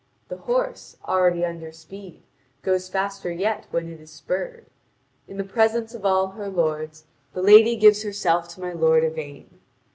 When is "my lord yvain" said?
8.61-9.59